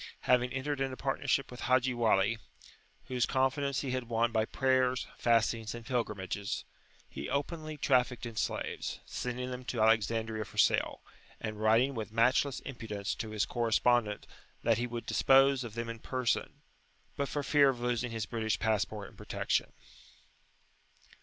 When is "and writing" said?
11.39-11.93